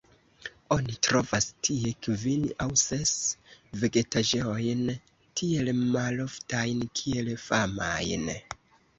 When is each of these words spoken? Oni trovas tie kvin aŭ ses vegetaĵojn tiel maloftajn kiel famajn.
Oni 0.73 0.93
trovas 1.07 1.47
tie 1.65 1.89
kvin 2.05 2.45
aŭ 2.63 2.65
ses 2.83 3.11
vegetaĵojn 3.83 4.81
tiel 5.41 5.69
maloftajn 5.91 6.81
kiel 7.01 7.31
famajn. 7.45 8.25